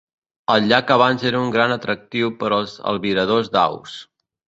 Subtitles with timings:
[0.53, 3.99] El llac abans era un gran atractiu per als albiradors d'aus.